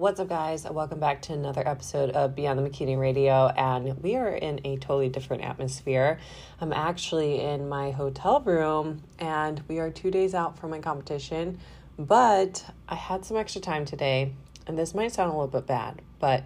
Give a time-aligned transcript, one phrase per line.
[0.00, 0.64] What's up, guys?
[0.64, 3.48] Welcome back to another episode of Beyond the Bikini Radio.
[3.48, 6.18] And we are in a totally different atmosphere.
[6.58, 11.58] I'm actually in my hotel room, and we are two days out from my competition.
[11.98, 14.32] But I had some extra time today,
[14.66, 16.44] and this might sound a little bit bad, but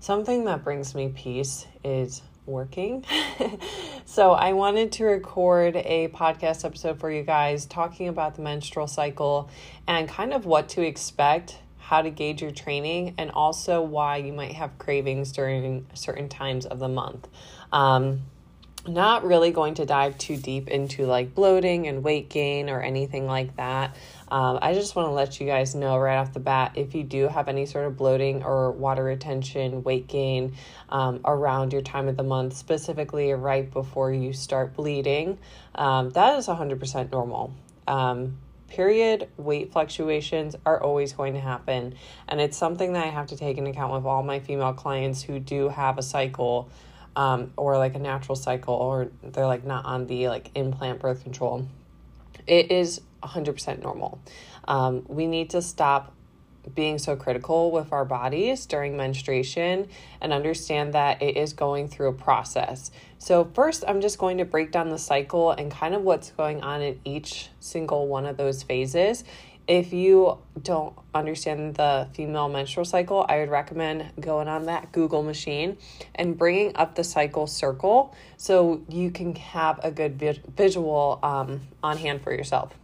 [0.00, 3.04] something that brings me peace is working.
[4.06, 8.86] so I wanted to record a podcast episode for you guys talking about the menstrual
[8.86, 9.50] cycle
[9.86, 14.32] and kind of what to expect how to gauge your training, and also why you
[14.32, 17.28] might have cravings during certain times of the month.
[17.72, 18.22] Um,
[18.88, 23.26] not really going to dive too deep into like bloating and weight gain or anything
[23.26, 23.96] like that.
[24.28, 27.04] Um, I just want to let you guys know right off the bat if you
[27.04, 30.56] do have any sort of bloating or water retention, weight gain
[30.88, 35.38] um, around your time of the month, specifically right before you start bleeding,
[35.76, 37.54] um, that is 100% normal.
[37.86, 41.94] Um, period weight fluctuations are always going to happen.
[42.28, 45.22] And it's something that i have to take into account with all my female clients
[45.22, 46.68] who do have a cycle
[47.14, 51.22] um, or like a natural cycle or they're like not on the like implant birth
[51.22, 51.66] control.
[52.46, 54.20] It is 100% normal.
[54.68, 56.12] Um, we need to stop
[56.74, 59.88] being so critical with our bodies during menstruation
[60.20, 62.90] and understand that it is going through a process.
[63.18, 66.62] So, first, I'm just going to break down the cycle and kind of what's going
[66.62, 69.24] on in each single one of those phases.
[69.66, 75.24] If you don't understand the female menstrual cycle, I would recommend going on that Google
[75.24, 75.76] machine
[76.14, 80.20] and bringing up the cycle circle so you can have a good
[80.56, 82.74] visual um, on hand for yourself.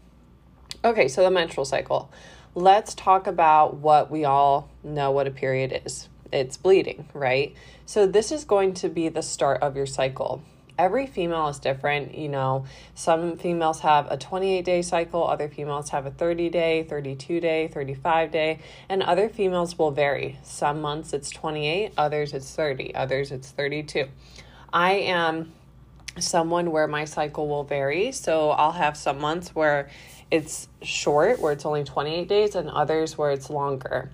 [0.84, 2.10] Okay, so the menstrual cycle
[2.54, 7.54] let's talk about what we all know what a period is it's bleeding, right?
[7.84, 10.42] So, this is going to be the start of your cycle.
[10.78, 12.16] Every female is different.
[12.16, 12.64] You know,
[12.94, 17.68] some females have a 28 day cycle, other females have a 30 day, 32 day,
[17.68, 20.38] 35 day, and other females will vary.
[20.42, 24.08] Some months it's 28, others it's 30, others it's 32.
[24.72, 25.52] I am
[26.18, 28.12] someone where my cycle will vary.
[28.12, 29.90] So I'll have some months where
[30.32, 34.10] it's short, where it's only 28 days, and others where it's longer.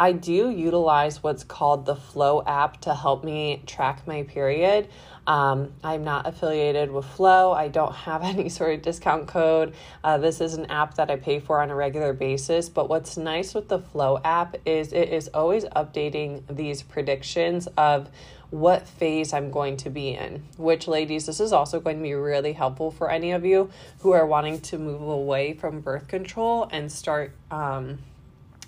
[0.00, 4.88] I do utilize what's called the Flo app to help me track my period.
[5.26, 7.52] Um, I'm not affiliated with Flo.
[7.52, 9.74] I don't have any sort of discount code.
[10.02, 12.68] Uh, this is an app that I pay for on a regular basis.
[12.68, 18.10] But what's nice with the Flo app is it is always updating these predictions of
[18.50, 20.44] what phase I'm going to be in.
[20.56, 24.12] Which, ladies, this is also going to be really helpful for any of you who
[24.12, 27.98] are wanting to move away from birth control and start um,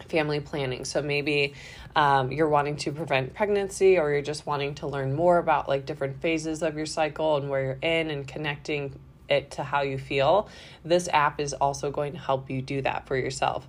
[0.08, 0.84] family planning.
[0.84, 1.54] So maybe
[1.96, 5.86] um, you're wanting to prevent pregnancy or you're just wanting to learn more about like
[5.86, 9.98] different phases of your cycle and where you're in and connecting it to how you
[9.98, 10.48] feel.
[10.84, 13.66] This app is also going to help you do that for yourself.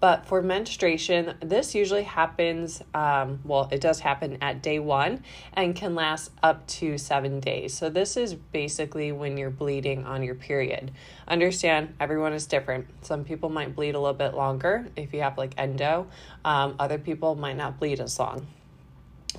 [0.00, 5.24] But for menstruation, this usually happens, um, well, it does happen at day one
[5.54, 7.72] and can last up to seven days.
[7.72, 10.90] So, this is basically when you're bleeding on your period.
[11.26, 12.86] Understand everyone is different.
[13.02, 16.06] Some people might bleed a little bit longer if you have like endo,
[16.44, 18.46] um, other people might not bleed as long.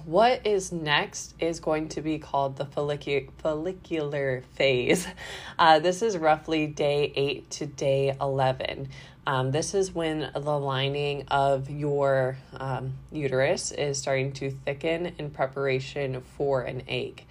[0.04, 5.08] What is next is going to be called the follicu- follicular phase.
[5.58, 8.90] Uh, this is roughly day 8 to day 11.
[9.26, 15.30] Um, this is when the lining of your um, uterus is starting to thicken in
[15.30, 17.24] preparation for an egg.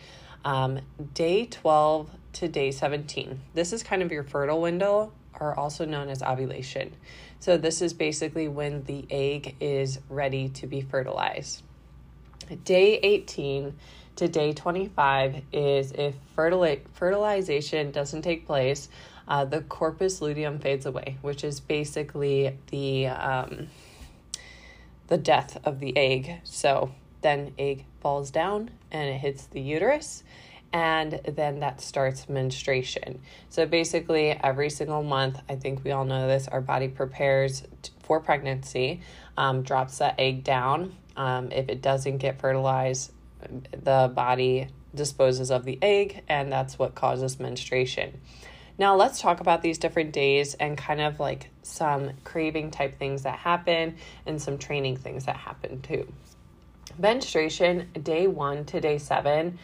[0.43, 0.81] Um,
[1.13, 3.41] day 12 to day 17.
[3.53, 6.95] This is kind of your fertile window, or also known as ovulation.
[7.41, 11.63] So, this is basically when the egg is ready to be fertilized.
[12.65, 13.75] Day 18
[14.17, 18.89] to day 25 is if fertili- fertilization doesn't take place
[19.27, 23.69] uh, the corpus luteum fades away, which is basically the um,
[25.07, 26.41] the death of the egg.
[26.45, 26.93] So
[27.23, 30.23] then egg falls down and it hits the uterus
[30.73, 33.21] and then that starts menstruation.
[33.49, 37.63] So basically, every single month, I think we all know this, our body prepares
[38.03, 39.01] for pregnancy,
[39.37, 40.97] um, drops that egg down.
[41.17, 43.13] Um, if it doesn't get fertilized,
[43.73, 48.21] the body disposes of the egg, and that's what causes menstruation.
[48.77, 53.23] Now, let's talk about these different days and kind of like some craving type things
[53.23, 53.97] that happen
[54.27, 56.13] and some training things that happen too.
[56.99, 59.59] Menstruation, day one to day seven.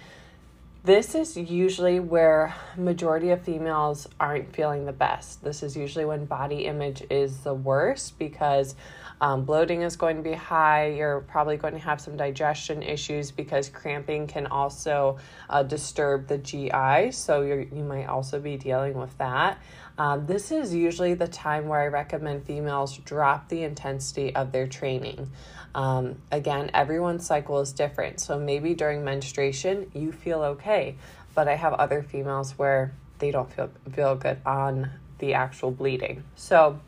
[0.82, 5.44] This is usually where majority of females aren't feeling the best.
[5.44, 8.74] This is usually when body image is the worst because
[9.20, 10.86] um, bloating is going to be high.
[10.86, 15.18] You're probably going to have some digestion issues because cramping can also
[15.50, 17.12] uh, disturb the GI.
[17.12, 19.60] So you you might also be dealing with that.
[20.00, 24.66] Um, this is usually the time where I recommend females drop the intensity of their
[24.66, 25.30] training.
[25.74, 28.18] Um, again, everyone's cycle is different.
[28.18, 30.96] So maybe during menstruation, you feel okay.
[31.34, 36.24] But I have other females where they don't feel, feel good on the actual bleeding.
[36.34, 36.80] So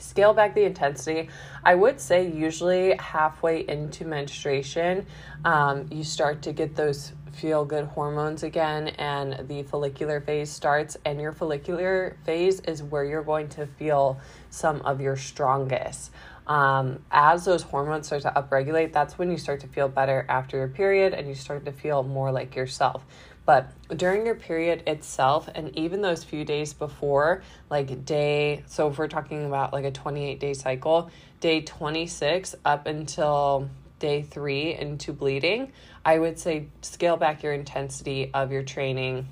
[0.00, 1.28] scale back the intensity.
[1.64, 5.06] I would say usually halfway into menstruation,
[5.44, 10.96] um, you start to get those feel good hormones again and the follicular phase starts
[11.04, 14.18] and your follicular phase is where you're going to feel
[14.50, 16.10] some of your strongest
[16.46, 20.56] um, as those hormones start to upregulate that's when you start to feel better after
[20.56, 23.06] your period and you start to feel more like yourself
[23.50, 28.96] but during your period itself, and even those few days before, like day, so if
[28.96, 31.10] we're talking about like a 28 day cycle,
[31.40, 33.68] day 26 up until
[33.98, 35.72] day three into bleeding,
[36.04, 39.26] I would say scale back your intensity of your training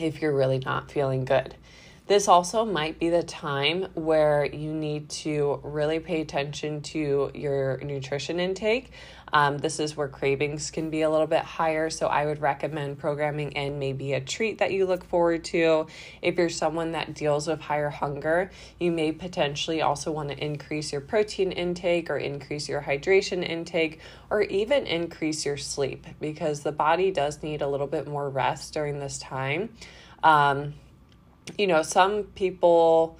[0.00, 1.54] if you're really not feeling good.
[2.08, 7.78] This also might be the time where you need to really pay attention to your
[7.78, 8.90] nutrition intake.
[9.34, 13.00] Um, this is where cravings can be a little bit higher, so I would recommend
[13.00, 15.88] programming in maybe a treat that you look forward to.
[16.22, 20.92] If you're someone that deals with higher hunger, you may potentially also want to increase
[20.92, 23.98] your protein intake or increase your hydration intake
[24.30, 28.72] or even increase your sleep because the body does need a little bit more rest
[28.72, 29.70] during this time.
[30.22, 30.74] Um,
[31.58, 33.18] you know, some people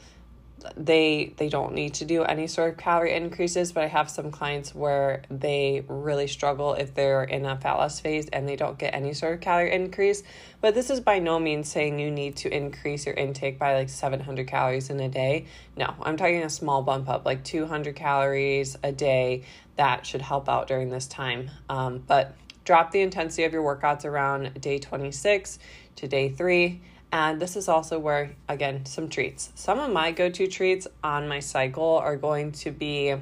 [0.85, 4.31] they they don't need to do any sort of calorie increases but i have some
[4.31, 8.79] clients where they really struggle if they're in a fat loss phase and they don't
[8.79, 10.23] get any sort of calorie increase.
[10.61, 13.89] But this is by no means saying you need to increase your intake by like
[13.89, 15.47] 700 calories in a day.
[15.77, 19.45] No i'm talking a small bump up like 200 calories a day
[19.77, 21.51] that should help out during this time.
[21.69, 25.59] Um, but drop the intensity of your workouts around day 26
[25.97, 26.81] to day 3
[27.14, 29.52] and this is also where, again, some treats.
[29.55, 33.14] Some of my go to treats on my cycle are going to be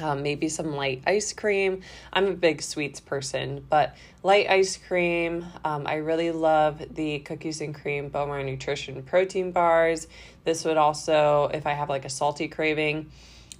[0.00, 1.82] um, maybe some light ice cream.
[2.12, 5.44] I'm a big sweets person, but light ice cream.
[5.64, 10.06] Um, I really love the cookies and cream Bowmar Nutrition protein bars.
[10.44, 13.10] This would also, if I have like a salty craving,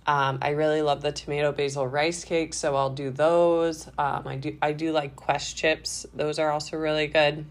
[0.06, 3.88] um, I really love the tomato basil rice cakes, so I'll do those.
[3.98, 7.44] Um, I do I do like Quest chips; those are also really good.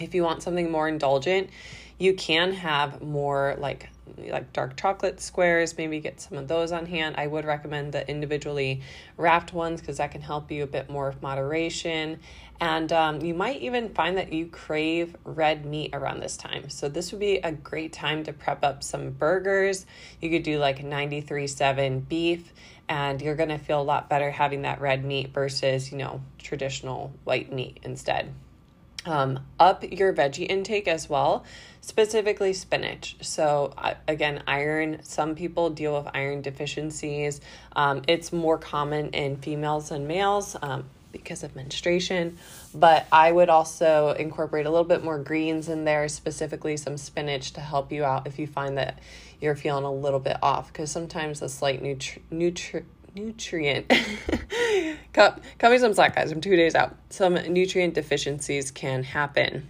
[0.00, 1.50] If you want something more indulgent,
[1.98, 3.90] you can have more like
[4.28, 7.14] like dark chocolate squares maybe get some of those on hand.
[7.16, 8.82] I would recommend the individually
[9.16, 12.18] wrapped ones because that can help you a bit more of moderation.
[12.60, 16.68] And um, you might even find that you crave red meat around this time.
[16.68, 19.86] So this would be a great time to prep up some burgers.
[20.20, 22.52] You could do like 93.7 beef
[22.88, 26.20] and you're going to feel a lot better having that red meat versus you know
[26.38, 28.34] traditional white meat instead
[29.06, 31.44] um, up your veggie intake as well,
[31.80, 33.16] specifically spinach.
[33.20, 33.74] So,
[34.06, 37.40] again, iron, some people deal with iron deficiencies.
[37.74, 40.56] Um, it's more common in females than males.
[40.60, 42.38] Um, because of menstruation,
[42.74, 47.52] but I would also incorporate a little bit more greens in there, specifically some spinach
[47.54, 49.00] to help you out if you find that
[49.40, 50.68] you're feeling a little bit off.
[50.68, 53.88] Because sometimes a slight nutri- nutri- nutrient
[55.12, 56.32] cut, cut me some slack guys.
[56.32, 56.96] I'm two days out.
[57.10, 59.68] Some nutrient deficiencies can happen.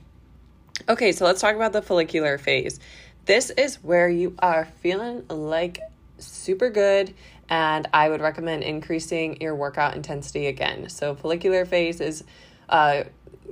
[0.88, 2.80] Okay so let's talk about the follicular phase.
[3.26, 5.78] This is where you are feeling like
[6.18, 7.14] super good
[7.48, 10.88] and i would recommend increasing your workout intensity again.
[10.88, 12.24] So follicular phase is
[12.68, 13.04] uh,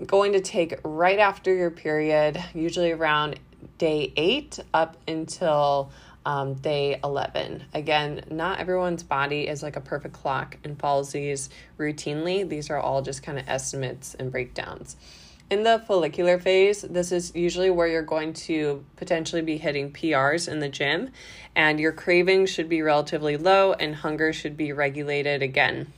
[0.06, 3.38] going to take right after your period usually around
[3.78, 5.90] day eight up until
[6.28, 7.64] um, day 11.
[7.72, 12.46] Again, not everyone's body is like a perfect clock and follows these routinely.
[12.46, 14.96] These are all just kind of estimates and breakdowns.
[15.48, 20.52] In the follicular phase, this is usually where you're going to potentially be hitting PRs
[20.52, 21.12] in the gym,
[21.56, 25.90] and your cravings should be relatively low and hunger should be regulated again.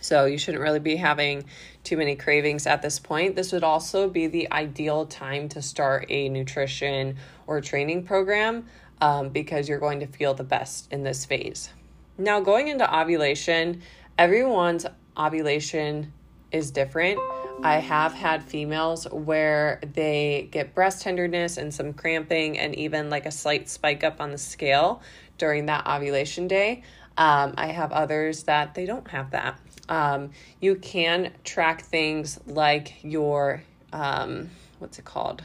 [0.00, 1.46] So, you shouldn't really be having
[1.82, 3.34] too many cravings at this point.
[3.34, 7.16] This would also be the ideal time to start a nutrition
[7.46, 8.66] or training program
[9.00, 11.70] um, because you're going to feel the best in this phase.
[12.16, 13.82] Now, going into ovulation,
[14.18, 14.86] everyone's
[15.16, 16.12] ovulation
[16.52, 17.18] is different.
[17.62, 23.26] I have had females where they get breast tenderness and some cramping and even like
[23.26, 25.02] a slight spike up on the scale
[25.38, 26.82] during that ovulation day.
[27.16, 29.58] Um, I have others that they don't have that.
[29.88, 35.42] Um, you can track things like your, um, what's it called?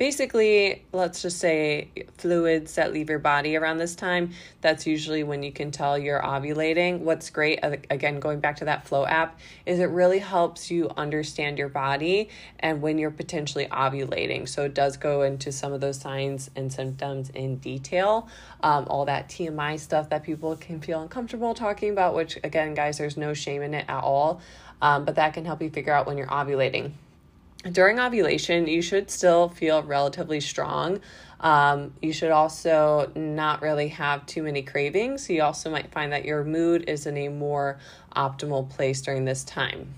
[0.00, 4.30] Basically, let's just say fluids that leave your body around this time.
[4.62, 7.00] That's usually when you can tell you're ovulating.
[7.00, 11.58] What's great, again, going back to that Flo app, is it really helps you understand
[11.58, 12.30] your body
[12.60, 14.48] and when you're potentially ovulating.
[14.48, 18.26] So it does go into some of those signs and symptoms in detail.
[18.62, 22.96] Um, all that TMI stuff that people can feel uncomfortable talking about, which, again, guys,
[22.96, 24.40] there's no shame in it at all.
[24.80, 26.92] Um, but that can help you figure out when you're ovulating
[27.72, 31.00] during ovulation, you should still feel relatively strong.
[31.40, 35.28] Um, you should also not really have too many cravings.
[35.28, 37.78] You also might find that your mood is in a more
[38.16, 39.94] optimal place during this time.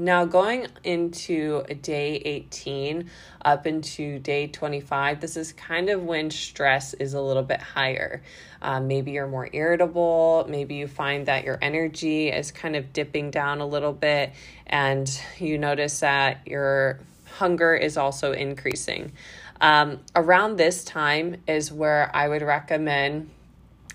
[0.00, 3.10] Now, going into day 18
[3.44, 8.22] up into day 25, this is kind of when stress is a little bit higher.
[8.62, 10.46] Um, maybe you're more irritable.
[10.48, 14.34] Maybe you find that your energy is kind of dipping down a little bit,
[14.68, 17.00] and you notice that your
[17.32, 19.10] hunger is also increasing.
[19.60, 23.30] Um, around this time is where I would recommend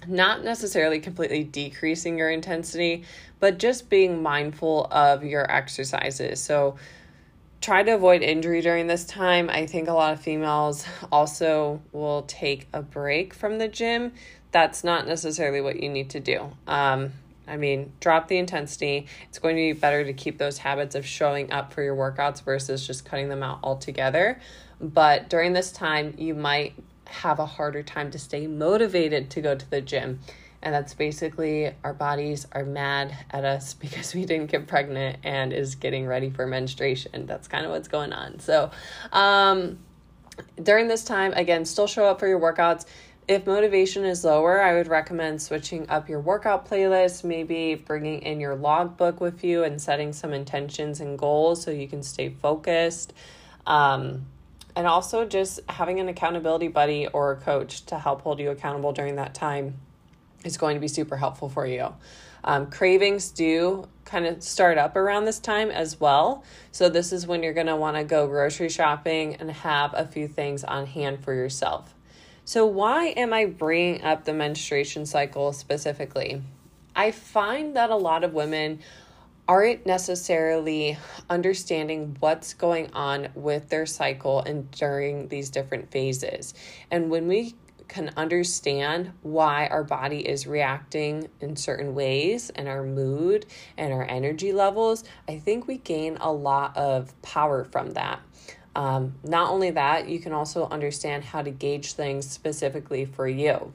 [0.08, 3.04] not necessarily completely decreasing your intensity,
[3.40, 6.42] but just being mindful of your exercises.
[6.42, 6.76] So
[7.62, 9.50] try to avoid injury during this time.
[9.50, 14.14] I think a lot of females also will take a break from the gym.
[14.52, 16.52] That's not necessarily what you need to do.
[16.68, 17.14] Um,
[17.48, 19.08] I mean, drop the intensity.
[19.28, 22.44] It's going to be better to keep those habits of showing up for your workouts
[22.44, 24.40] versus just cutting them out altogether.
[24.80, 26.74] But during this time, you might
[27.14, 30.20] have a harder time to stay motivated to go to the gym.
[30.62, 35.54] And that's basically our bodies are mad at us because we didn't get pregnant and
[35.54, 37.26] is getting ready for menstruation.
[37.26, 38.40] That's kind of what's going on.
[38.40, 38.72] So,
[39.12, 39.80] um,
[40.62, 42.86] during this time, again, still show up for your workouts.
[43.28, 48.40] If motivation is lower, I would recommend switching up your workout playlist, maybe bringing in
[48.40, 53.14] your logbook with you and setting some intentions and goals so you can stay focused.
[53.68, 54.26] Um,
[54.76, 58.92] and also just having an accountability buddy or a coach to help hold you accountable
[58.92, 59.76] during that time
[60.44, 61.94] is going to be super helpful for you.
[62.44, 66.44] Um, cravings do kind of start up around this time as well.
[66.72, 70.06] So, this is when you're going to want to go grocery shopping and have a
[70.06, 71.94] few things on hand for yourself.
[72.44, 76.42] So, why am I bringing up the menstruation cycle specifically?
[76.96, 78.80] I find that a lot of women
[79.48, 80.98] aren't necessarily
[81.30, 86.54] understanding what's going on with their cycle and during these different phases.
[86.90, 87.56] And when we
[87.90, 93.46] can understand why our body is reacting in certain ways and our mood
[93.78, 98.20] and our energy levels, I think we gain a lot of power from that.
[98.76, 103.74] Um, not only that, you can also understand how to gauge things specifically for you.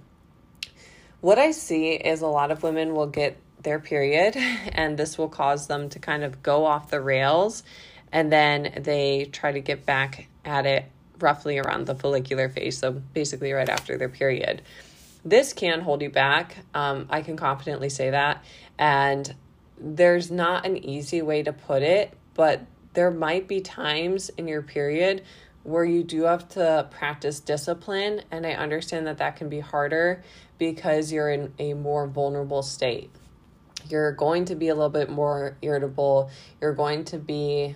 [1.21, 4.37] What I see is a lot of women will get their period,
[4.73, 7.62] and this will cause them to kind of go off the rails,
[8.12, 10.87] and then they try to get back at it
[11.21, 14.62] roughly around the follicular phase, so basically right after their period.
[15.25, 16.57] This can hold you back.
[16.75, 18.45] Um, I can confidently say that.
[18.79, 19.35] And
[19.79, 22.62] there's not an easy way to put it, but
[22.95, 25.23] there might be times in your period
[25.65, 28.23] where you do have to practice discipline.
[28.31, 30.23] And I understand that that can be harder
[30.57, 33.11] because you're in a more vulnerable state.
[33.90, 36.30] You're going to be a little bit more irritable.
[36.61, 37.75] You're going to be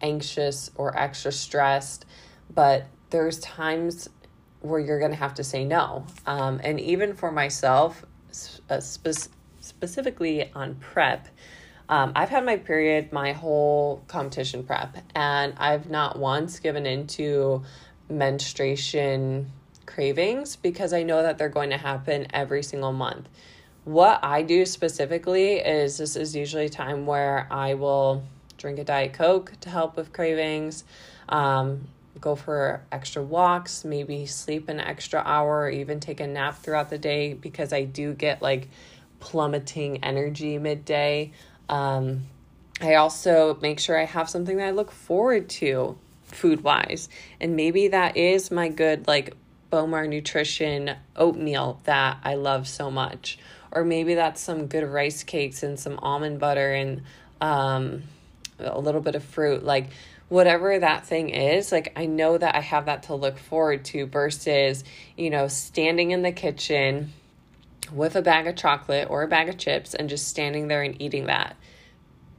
[0.00, 2.06] anxious or extra stressed.
[2.52, 4.08] But there's times
[4.60, 6.06] where you're going to have to say no.
[6.26, 8.04] Um, and even for myself,
[8.68, 11.28] uh, spe- specifically on prep,
[11.88, 17.64] um, I've had my period my whole competition prep, and I've not once given into
[18.08, 19.50] menstruation
[19.86, 23.28] cravings because I know that they're going to happen every single month.
[23.84, 28.22] What I do specifically is this is usually a time where I will
[28.58, 30.84] drink a Diet Coke to help with cravings,
[31.28, 31.88] um,
[32.20, 36.90] go for extra walks, maybe sleep an extra hour, or even take a nap throughout
[36.90, 38.68] the day because I do get like
[39.18, 41.32] plummeting energy midday.
[41.68, 42.26] Um,
[42.80, 47.08] I also make sure I have something that I look forward to food wise.
[47.40, 49.34] And maybe that is my good, like,
[49.70, 53.38] Bowmar Nutrition oatmeal that I love so much.
[53.72, 57.02] Or maybe that's some good rice cakes and some almond butter and
[57.40, 58.02] um,
[58.58, 59.64] a little bit of fruit.
[59.64, 59.90] Like,
[60.28, 64.06] whatever that thing is, like, I know that I have that to look forward to
[64.06, 64.84] versus,
[65.16, 67.12] you know, standing in the kitchen
[67.92, 71.00] with a bag of chocolate or a bag of chips and just standing there and
[71.00, 71.56] eating that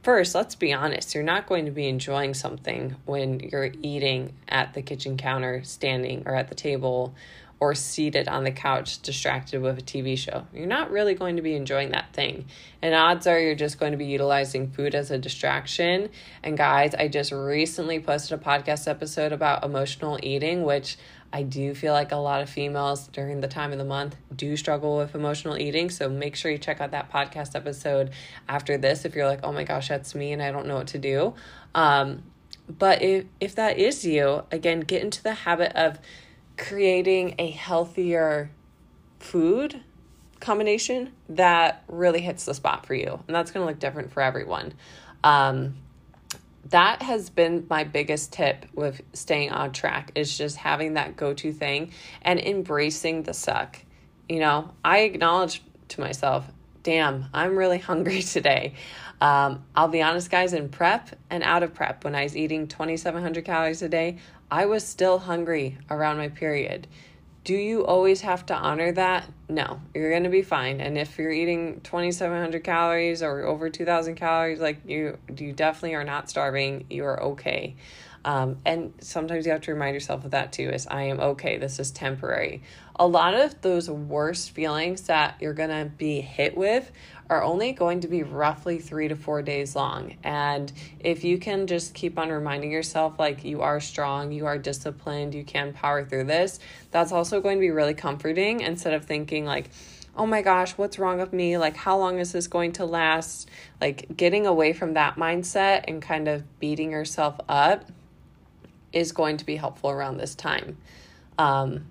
[0.02, 4.74] first, let's be honest, you're not going to be enjoying something when you're eating at
[4.74, 7.14] the kitchen counter, standing, or at the table,
[7.62, 10.44] or seated on the couch, distracted with a TV show.
[10.52, 12.46] You're not really going to be enjoying that thing.
[12.82, 16.08] And odds are you're just going to be utilizing food as a distraction.
[16.42, 20.96] And guys, I just recently posted a podcast episode about emotional eating, which
[21.32, 24.56] I do feel like a lot of females during the time of the month do
[24.56, 25.88] struggle with emotional eating.
[25.88, 28.10] So make sure you check out that podcast episode
[28.48, 30.88] after this if you're like, oh my gosh, that's me and I don't know what
[30.88, 31.34] to do.
[31.76, 32.24] Um,
[32.68, 36.00] but if, if that is you, again, get into the habit of
[36.56, 38.50] creating a healthier
[39.18, 39.80] food
[40.40, 43.22] combination that really hits the spot for you.
[43.26, 44.74] And that's going to look different for everyone.
[45.24, 45.76] Um,
[46.70, 51.52] that has been my biggest tip with staying on track is just having that go-to
[51.52, 51.92] thing
[52.22, 53.78] and embracing the suck.
[54.28, 56.46] You know, I acknowledge to myself,
[56.82, 58.74] damn, I'm really hungry today.
[59.20, 62.66] Um, I'll be honest, guys, in prep and out of prep, when I was eating
[62.66, 64.18] 2,700 calories a day,
[64.52, 66.86] I was still hungry around my period.
[67.42, 69.24] Do you always have to honor that?
[69.48, 70.82] No, you're going to be fine.
[70.82, 76.04] And if you're eating 2700 calories or over 2000 calories, like you you definitely are
[76.04, 76.84] not starving.
[76.90, 77.76] You are okay.
[78.26, 81.56] Um, and sometimes you have to remind yourself of that too is I am okay.
[81.56, 82.62] This is temporary.
[82.96, 86.92] A lot of those worst feelings that you're going to be hit with
[87.32, 90.16] are only going to be roughly three to four days long.
[90.22, 90.70] And
[91.00, 95.34] if you can just keep on reminding yourself, like, you are strong, you are disciplined,
[95.34, 96.60] you can power through this,
[96.90, 99.70] that's also going to be really comforting instead of thinking, like,
[100.14, 101.56] oh my gosh, what's wrong with me?
[101.56, 103.48] Like, how long is this going to last?
[103.80, 107.90] Like, getting away from that mindset and kind of beating yourself up
[108.92, 110.76] is going to be helpful around this time.
[111.38, 111.86] Um,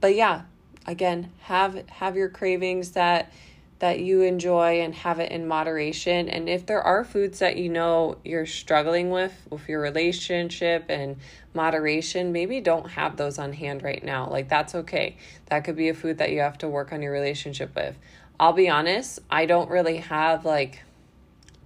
[0.00, 0.44] but yeah,
[0.86, 3.30] again, have have your cravings that
[3.78, 6.28] that you enjoy and have it in moderation.
[6.28, 11.16] And if there are foods that you know you're struggling with with your relationship and
[11.54, 14.28] moderation, maybe don't have those on hand right now.
[14.28, 15.16] Like that's okay.
[15.46, 17.96] That could be a food that you have to work on your relationship with.
[18.40, 20.82] I'll be honest, I don't really have like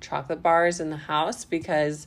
[0.00, 2.06] chocolate bars in the house because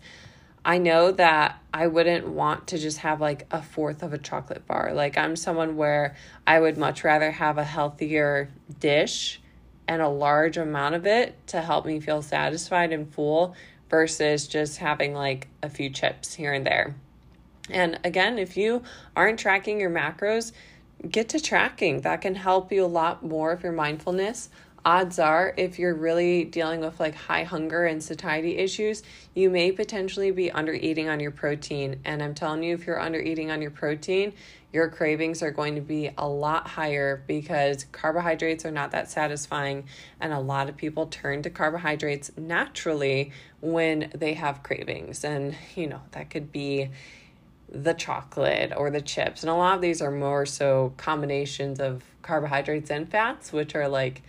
[0.64, 4.68] I know that I wouldn't want to just have like a fourth of a chocolate
[4.68, 4.94] bar.
[4.94, 8.50] Like I'm someone where I would much rather have a healthier
[8.80, 9.40] dish
[9.88, 13.56] and a large amount of it to help me feel satisfied and full
[13.90, 16.96] versus just having like a few chips here and there.
[17.70, 18.84] And again, if you
[19.16, 20.52] aren't tracking your macros,
[21.10, 22.02] get to tracking.
[22.02, 24.50] That can help you a lot more of your mindfulness.
[24.84, 29.02] Odds are, if you're really dealing with like high hunger and satiety issues,
[29.34, 32.00] you may potentially be under eating on your protein.
[32.06, 34.34] And I'm telling you, if you're under eating on your protein,
[34.76, 39.86] your cravings are going to be a lot higher because carbohydrates are not that satisfying.
[40.20, 45.24] And a lot of people turn to carbohydrates naturally when they have cravings.
[45.24, 46.90] And, you know, that could be
[47.70, 49.44] the chocolate or the chips.
[49.44, 53.88] And a lot of these are more so combinations of carbohydrates and fats, which are
[53.88, 54.24] like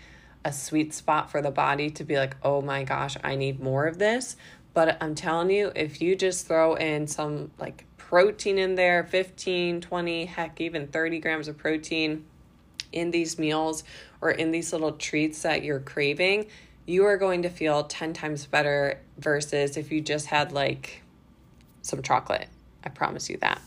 [0.44, 3.86] a sweet spot for the body to be like, oh my gosh, I need more
[3.86, 4.36] of this.
[4.74, 9.80] But I'm telling you, if you just throw in some like protein in there 15,
[9.80, 12.24] 20, heck, even 30 grams of protein
[12.92, 13.82] in these meals
[14.20, 16.46] or in these little treats that you're craving,
[16.86, 21.02] you are going to feel 10 times better versus if you just had like
[21.82, 22.48] some chocolate.
[22.84, 23.60] I promise you that.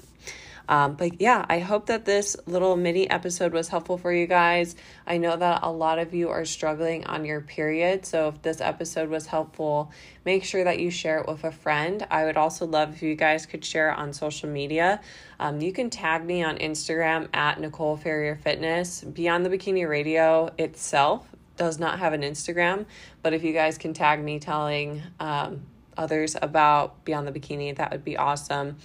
[0.69, 4.75] Um, but yeah, I hope that this little mini episode was helpful for you guys.
[5.08, 8.05] I know that a lot of you are struggling on your period.
[8.05, 9.91] So if this episode was helpful,
[10.25, 12.05] make sure that you share it with a friend.
[12.12, 15.01] I would also love if you guys could share it on social media.
[15.39, 19.01] Um, you can tag me on Instagram at Nicole Ferrier Fitness.
[19.03, 21.27] Beyond the Bikini Radio itself
[21.58, 22.86] does not have an Instagram,
[23.23, 25.62] but if you guys can tag me telling um,
[25.97, 28.77] others about Beyond the Bikini, that would be awesome.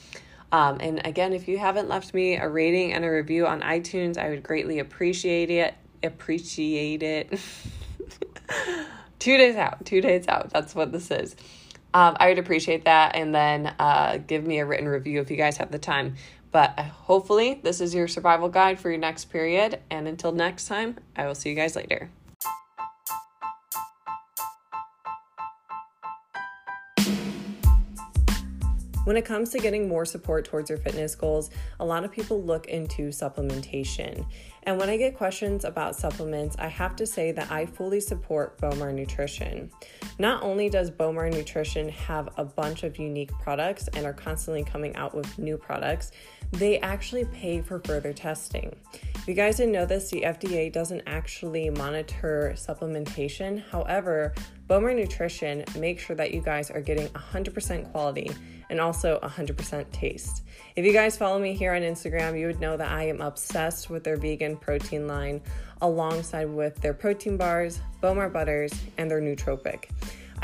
[0.53, 4.17] Um, and again, if you haven't left me a rating and a review on iTunes,
[4.17, 5.75] I would greatly appreciate it.
[6.03, 7.41] Appreciate it.
[9.19, 10.51] two days out, two days out.
[10.51, 11.35] That's what this is.
[11.93, 13.15] Um, I would appreciate that.
[13.17, 16.17] And then uh, give me a written review if you guys have the time.
[16.53, 19.81] But uh, hopefully, this is your survival guide for your next period.
[19.91, 22.11] And until next time, I will see you guys later.
[29.05, 32.43] When it comes to getting more support towards your fitness goals, a lot of people
[32.43, 34.27] look into supplementation.
[34.63, 38.59] And when I get questions about supplements, I have to say that I fully support
[38.59, 39.71] Bowmar Nutrition.
[40.19, 44.97] Not only does Bowmar Nutrition have a bunch of unique products and are constantly coming
[44.97, 46.13] out with new products,
[46.53, 48.75] they actually pay for further testing.
[49.15, 53.63] If you guys didn't know this, the FDA doesn't actually monitor supplementation.
[53.71, 54.35] However,
[54.67, 58.31] Bowmar Nutrition makes sure that you guys are getting 100% quality
[58.71, 60.43] and also 100% taste.
[60.75, 63.91] If you guys follow me here on Instagram, you would know that I am obsessed
[63.91, 65.43] with their vegan protein line
[65.83, 69.91] alongside with their protein bars, Bowmar butters, and their nootropic.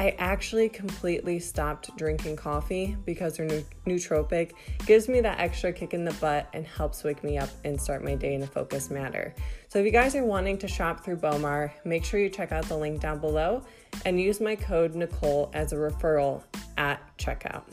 [0.01, 3.47] I actually completely stopped drinking coffee because their
[3.87, 4.53] nootropic
[4.87, 8.03] gives me that extra kick in the butt and helps wake me up and start
[8.03, 9.35] my day in a focused manner.
[9.69, 12.65] So if you guys are wanting to shop through Bowmar, make sure you check out
[12.65, 13.63] the link down below
[14.07, 16.45] and use my code Nicole as a referral
[16.79, 17.65] at checkout.